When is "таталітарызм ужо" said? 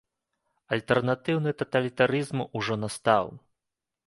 1.59-2.75